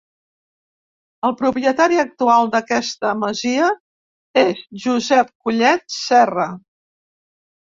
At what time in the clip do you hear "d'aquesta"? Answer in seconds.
2.55-3.11